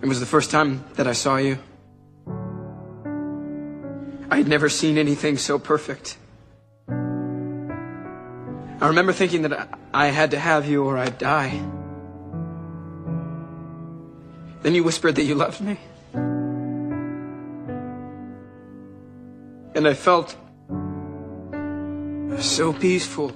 [0.00, 1.58] It was the first time that I saw you.
[4.30, 6.16] I had never seen anything so perfect.
[8.80, 11.60] I remember thinking that I had to have you or I'd die.
[14.62, 15.78] Then you whispered that you loved me.
[19.74, 20.36] And I felt
[22.38, 23.32] so peaceful.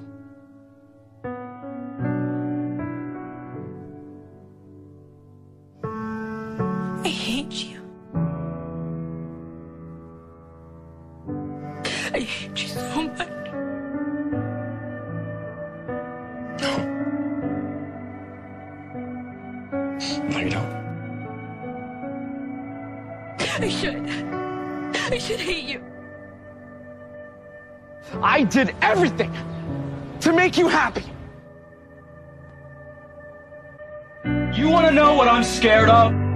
[7.32, 7.80] Hate you.
[12.12, 13.28] I hate you so much.
[20.30, 20.72] No, you don't.
[23.40, 24.06] I should.
[25.14, 25.82] I should hate you.
[28.22, 29.32] I did everything
[30.20, 31.04] to make you happy.
[34.54, 36.31] You want to know what I'm scared of?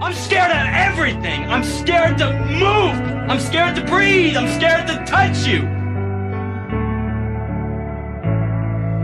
[0.00, 1.44] I'm scared of everything.
[1.50, 2.96] I'm scared to move.
[3.30, 4.34] I'm scared to breathe.
[4.34, 5.60] I'm scared to touch you.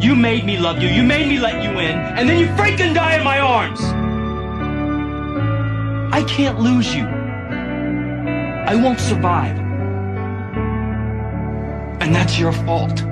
[0.00, 0.88] You made me love you.
[0.88, 1.98] You made me let you in.
[1.98, 3.80] And then you freaking die in my arms.
[6.14, 7.04] I can't lose you.
[8.66, 9.58] I won't survive.
[12.00, 13.02] And that's your fault.